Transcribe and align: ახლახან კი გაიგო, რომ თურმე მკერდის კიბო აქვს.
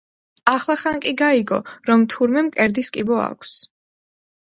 ახლახან 0.51 0.95
კი 1.03 1.11
გაიგო, 1.21 1.59
რომ 1.89 2.05
თურმე 2.13 2.43
მკერდის 2.47 2.91
კიბო 2.97 3.21
აქვს. 3.27 3.59